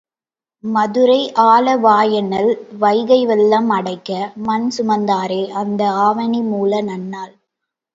[0.63, 1.19] மதுரை
[1.43, 2.49] ஆலவாயண்ணல்
[2.79, 4.09] வைகை வெள்ளம் அடைக்க
[4.43, 7.35] மண் சுமந்தாரே அந்த ஆவணிமூல நன்னாள்!